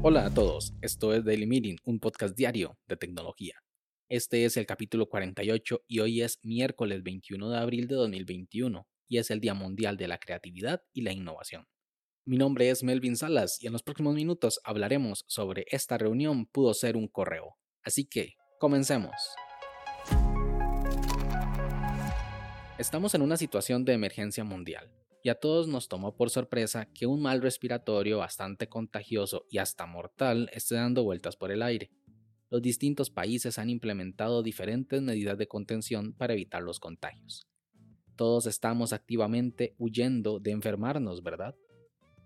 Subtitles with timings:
[0.00, 3.62] Hola a todos, esto es Daily Meeting, un podcast diario de tecnología.
[4.08, 9.18] Este es el capítulo 48 y hoy es miércoles 21 de abril de 2021 y
[9.18, 11.66] es el Día Mundial de la Creatividad y la Innovación.
[12.24, 16.74] Mi nombre es Melvin Salas y en los próximos minutos hablaremos sobre esta reunión pudo
[16.74, 17.56] ser un correo.
[17.82, 19.12] Así que, comencemos.
[22.78, 24.90] Estamos en una situación de emergencia mundial
[25.22, 29.86] y a todos nos tomó por sorpresa que un mal respiratorio bastante contagioso y hasta
[29.86, 31.90] mortal esté dando vueltas por el aire.
[32.50, 37.46] Los distintos países han implementado diferentes medidas de contención para evitar los contagios.
[38.16, 41.54] Todos estamos activamente huyendo de enfermarnos, ¿verdad?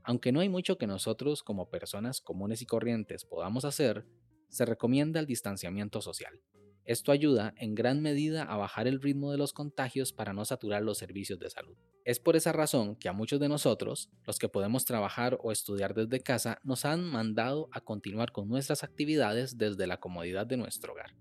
[0.04, 4.06] Aunque no hay mucho que nosotros como personas comunes y corrientes podamos hacer,
[4.48, 6.40] se recomienda el distanciamiento social.
[6.84, 10.82] Esto ayuda en gran medida a bajar el ritmo de los contagios para no saturar
[10.82, 11.76] los servicios de salud.
[12.04, 15.94] Es por esa razón que a muchos de nosotros, los que podemos trabajar o estudiar
[15.94, 20.94] desde casa, nos han mandado a continuar con nuestras actividades desde la comodidad de nuestro
[20.94, 21.14] hogar.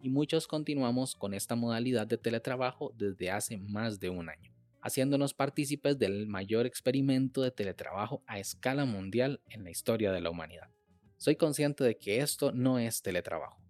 [0.00, 5.34] Y muchos continuamos con esta modalidad de teletrabajo desde hace más de un año, haciéndonos
[5.34, 10.70] partícipes del mayor experimento de teletrabajo a escala mundial en la historia de la humanidad.
[11.18, 13.62] Soy consciente de que esto no es teletrabajo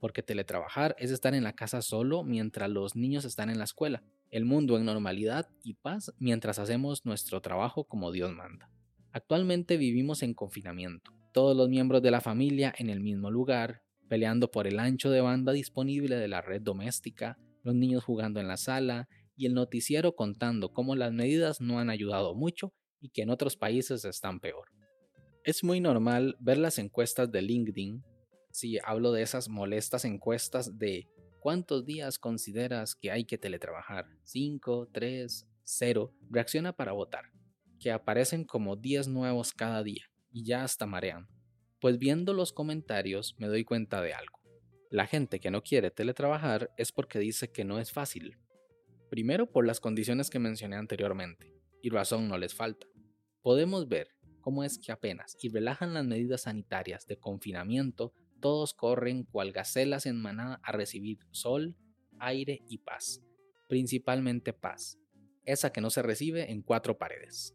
[0.00, 4.02] porque teletrabajar es estar en la casa solo mientras los niños están en la escuela,
[4.30, 8.70] el mundo en normalidad y paz mientras hacemos nuestro trabajo como Dios manda.
[9.12, 14.50] Actualmente vivimos en confinamiento, todos los miembros de la familia en el mismo lugar, peleando
[14.50, 18.56] por el ancho de banda disponible de la red doméstica, los niños jugando en la
[18.56, 23.30] sala y el noticiero contando cómo las medidas no han ayudado mucho y que en
[23.30, 24.68] otros países están peor.
[25.44, 28.02] Es muy normal ver las encuestas de LinkedIn
[28.50, 31.08] si hablo de esas molestas encuestas de
[31.40, 37.32] cuántos días consideras que hay que teletrabajar, 5, 3, 0, reacciona para votar,
[37.78, 41.28] que aparecen como 10 nuevos cada día y ya hasta marean.
[41.80, 44.40] Pues viendo los comentarios me doy cuenta de algo.
[44.90, 48.36] La gente que no quiere teletrabajar es porque dice que no es fácil.
[49.08, 52.86] Primero por las condiciones que mencioné anteriormente, y razón no les falta.
[53.42, 54.08] Podemos ver
[54.40, 60.06] cómo es que apenas y relajan las medidas sanitarias de confinamiento todos corren cual gacelas
[60.06, 61.76] en manada a recibir sol,
[62.18, 63.22] aire y paz,
[63.68, 64.98] principalmente paz,
[65.44, 67.54] esa que no se recibe en cuatro paredes.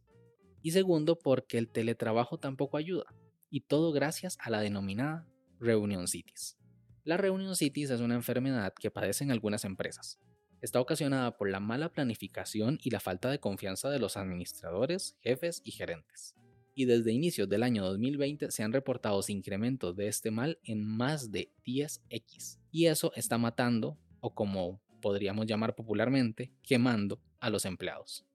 [0.62, 3.06] Y segundo, porque el teletrabajo tampoco ayuda,
[3.50, 5.28] y todo gracias a la denominada
[5.60, 6.58] Reunion Cities.
[7.04, 10.20] La Reunion Cities es una enfermedad que padecen algunas empresas.
[10.62, 15.62] Está ocasionada por la mala planificación y la falta de confianza de los administradores, jefes
[15.64, 16.36] y gerentes
[16.76, 21.32] y desde inicios del año 2020 se han reportado incrementos de este mal en más
[21.32, 22.60] de 10x.
[22.70, 28.26] Y eso está matando, o como podríamos llamar popularmente, quemando a los empleados.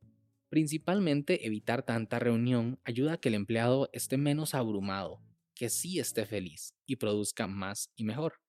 [0.48, 5.22] Principalmente evitar tanta reunión ayuda a que el empleado esté menos abrumado,
[5.54, 8.40] que sí esté feliz y produzca más y mejor.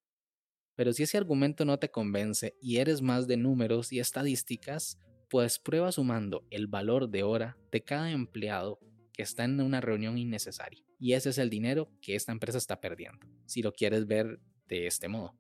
[0.75, 4.97] Pero si ese argumento no te convence y eres más de números y estadísticas,
[5.29, 8.79] pues prueba sumando el valor de hora de cada empleado
[9.21, 10.83] está en una reunión innecesaria.
[10.99, 14.87] Y ese es el dinero que esta empresa está perdiendo, si lo quieres ver de
[14.87, 15.35] este modo.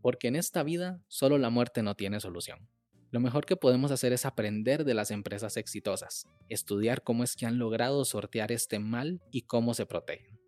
[0.00, 2.68] Porque en esta vida solo la muerte no tiene solución.
[3.12, 7.44] Lo mejor que podemos hacer es aprender de las empresas exitosas, estudiar cómo es que
[7.44, 10.40] han logrado sortear este mal y cómo se protegen.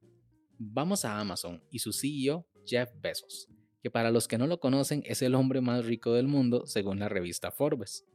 [0.59, 3.49] Vamos a Amazon y su CEO, Jeff Bezos,
[3.83, 7.01] que para los que no lo conocen es el hombre más rico del mundo según
[7.01, 8.07] la revista Forbes.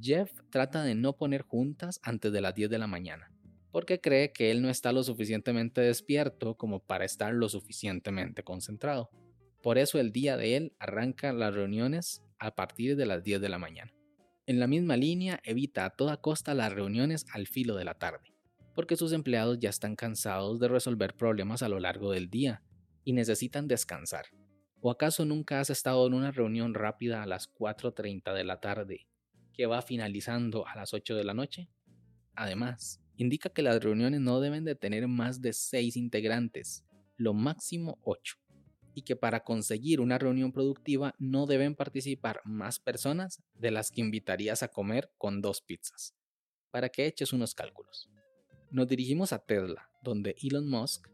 [0.00, 3.32] Jeff trata de no poner juntas antes de las 10 de la mañana,
[3.76, 9.10] porque cree que él no está lo suficientemente despierto como para estar lo suficientemente concentrado.
[9.62, 13.50] Por eso el día de él arranca las reuniones a partir de las 10 de
[13.50, 13.92] la mañana.
[14.46, 18.32] En la misma línea evita a toda costa las reuniones al filo de la tarde,
[18.74, 22.62] porque sus empleados ya están cansados de resolver problemas a lo largo del día
[23.04, 24.24] y necesitan descansar.
[24.80, 29.06] ¿O acaso nunca has estado en una reunión rápida a las 4.30 de la tarde
[29.52, 31.68] que va finalizando a las 8 de la noche?
[32.34, 36.84] Además, indica que las reuniones no deben de tener más de 6 integrantes,
[37.16, 38.36] lo máximo 8,
[38.94, 44.00] y que para conseguir una reunión productiva no deben participar más personas de las que
[44.00, 46.14] invitarías a comer con dos pizzas.
[46.70, 48.10] Para que eches unos cálculos.
[48.70, 51.08] Nos dirigimos a Tesla, donde Elon Musk,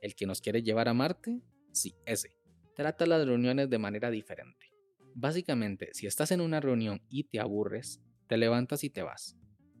[0.00, 1.40] el que nos quiere llevar a Marte,
[1.72, 2.36] sí, ese,
[2.74, 4.72] trata las reuniones de manera diferente.
[5.14, 9.36] Básicamente, si estás en una reunión y te aburres, te levantas y te vas,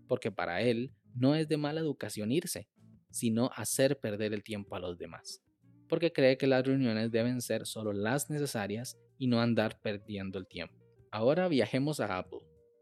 [0.08, 2.68] porque para él no es de mala educación irse,
[3.10, 5.42] sino hacer perder el tiempo a los demás,
[5.88, 10.46] porque cree que las reuniones deben ser solo las necesarias y no andar perdiendo el
[10.46, 10.74] tiempo.
[11.10, 12.40] Ahora viajemos a Apple,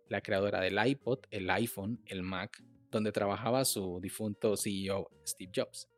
[0.09, 5.89] la creadora del iPod, el iPhone, el Mac, donde trabajaba su difunto CEO Steve Jobs.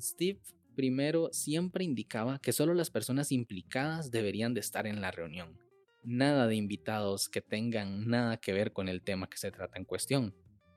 [0.00, 0.40] Steve
[0.74, 5.58] primero siempre indicaba que solo las personas implicadas deberían de estar en la reunión.
[6.02, 9.84] Nada de invitados que tengan nada que ver con el tema que se trata en
[9.84, 10.34] cuestión.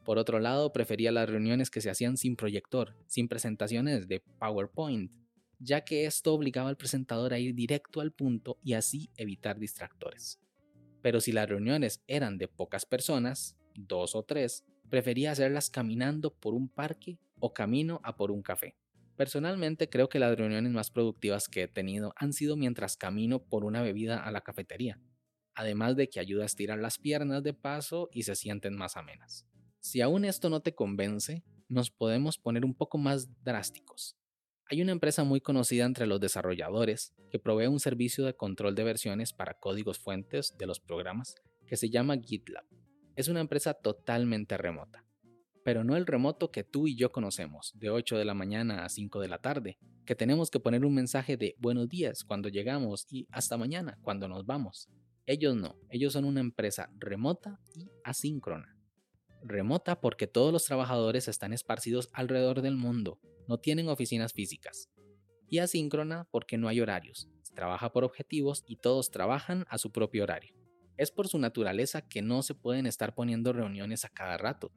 [0.07, 5.11] Por otro lado, prefería las reuniones que se hacían sin proyector, sin presentaciones de PowerPoint,
[5.59, 10.39] ya que esto obligaba al presentador a ir directo al punto y así evitar distractores.
[11.01, 16.53] Pero si las reuniones eran de pocas personas, dos o tres, prefería hacerlas caminando por
[16.53, 18.77] un parque o camino a por un café.
[19.17, 23.65] Personalmente creo que las reuniones más productivas que he tenido han sido mientras camino por
[23.65, 25.01] una bebida a la cafetería,
[25.53, 29.45] además de que ayuda a estirar las piernas de paso y se sienten más amenas.
[29.87, 34.17] Si aún esto no te convence, nos podemos poner un poco más drásticos.
[34.69, 38.83] Hay una empresa muy conocida entre los desarrolladores que provee un servicio de control de
[38.83, 41.35] versiones para códigos fuentes de los programas
[41.65, 42.65] que se llama GitLab.
[43.15, 45.05] Es una empresa totalmente remota,
[45.63, 48.89] pero no el remoto que tú y yo conocemos, de 8 de la mañana a
[48.89, 53.07] 5 de la tarde, que tenemos que poner un mensaje de buenos días cuando llegamos
[53.09, 54.89] y hasta mañana cuando nos vamos.
[55.25, 58.76] Ellos no, ellos son una empresa remota y asíncrona
[59.49, 64.89] remota porque todos los trabajadores están esparcidos alrededor del mundo, no tienen oficinas físicas.
[65.49, 69.91] Y asíncrona porque no hay horarios, se trabaja por objetivos y todos trabajan a su
[69.91, 70.55] propio horario.
[70.97, 74.71] Es por su naturaleza que no se pueden estar poniendo reuniones a cada rato,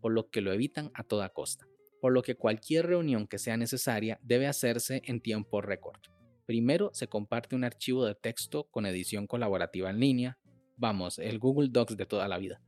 [0.00, 1.66] por lo que lo evitan a toda costa,
[2.00, 6.00] por lo que cualquier reunión que sea necesaria debe hacerse en tiempo récord.
[6.46, 10.38] Primero se comparte un archivo de texto con edición colaborativa en línea,
[10.76, 12.60] vamos, el Google Docs de toda la vida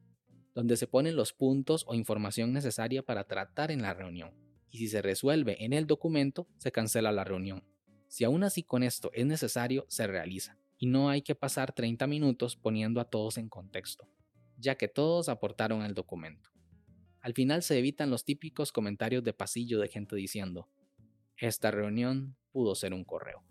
[0.59, 4.33] donde se ponen los puntos o información necesaria para tratar en la reunión.
[4.73, 7.63] Y si se resuelve en el documento, se cancela la reunión.
[8.09, 10.59] Si aún así con esto es necesario, se realiza.
[10.77, 14.09] Y no hay que pasar 30 minutos poniendo a todos en contexto,
[14.57, 16.51] ya que todos aportaron al documento.
[17.21, 20.69] Al final se evitan los típicos comentarios de pasillo de gente diciendo,
[21.37, 23.45] esta reunión pudo ser un correo.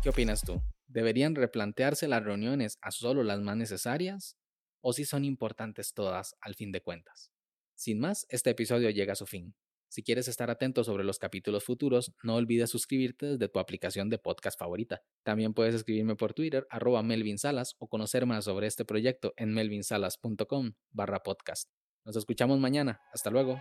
[0.00, 0.62] ¿Qué opinas tú?
[0.90, 4.36] ¿Deberían replantearse las reuniones a solo las más necesarias?
[4.80, 7.30] ¿O si son importantes todas al fin de cuentas?
[7.76, 9.54] Sin más, este episodio llega a su fin.
[9.88, 14.18] Si quieres estar atento sobre los capítulos futuros, no olvides suscribirte desde tu aplicación de
[14.18, 15.02] podcast favorita.
[15.22, 19.54] También puedes escribirme por Twitter, arroba Melvin Salas, o conocer más sobre este proyecto en
[19.54, 21.70] melvinsalas.com barra podcast.
[22.04, 23.00] Nos escuchamos mañana.
[23.12, 23.60] Hasta luego.